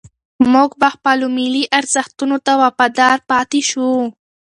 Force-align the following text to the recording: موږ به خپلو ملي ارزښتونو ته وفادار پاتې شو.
موږ 0.53 0.69
به 0.81 0.89
خپلو 0.95 1.25
ملي 1.37 1.63
ارزښتونو 1.77 2.37
ته 2.45 2.51
وفادار 2.61 3.17
پاتې 3.29 3.61
شو. 3.69 3.89